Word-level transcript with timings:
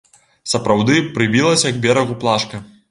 Сапраўды 0.53 0.95
прыбілася 1.19 1.73
к 1.77 1.81
берагу 1.87 2.21
плашка. 2.27 2.67